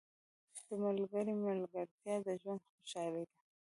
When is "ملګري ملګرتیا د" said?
0.83-2.27